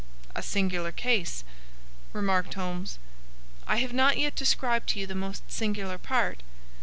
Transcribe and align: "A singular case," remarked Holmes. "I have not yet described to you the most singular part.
"A 0.33 0.41
singular 0.41 0.91
case," 0.91 1.43
remarked 2.11 2.55
Holmes. 2.55 2.97
"I 3.67 3.75
have 3.77 3.93
not 3.93 4.17
yet 4.17 4.33
described 4.35 4.89
to 4.89 4.99
you 4.99 5.05
the 5.05 5.13
most 5.13 5.43
singular 5.51 5.99
part. 5.99 6.41